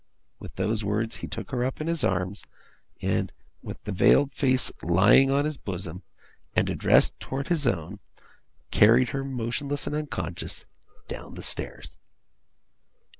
[0.39, 2.43] With those words he took her up in his arms;
[3.03, 6.01] and, with the veiled face lying on his bosom,
[6.55, 7.99] and addressed towards his own,
[8.71, 10.65] carried her, motionless and unconscious,
[11.07, 11.99] down the stairs.